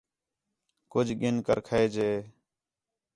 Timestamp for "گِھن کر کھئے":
1.21-1.85